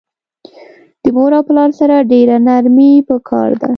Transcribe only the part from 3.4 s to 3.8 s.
ده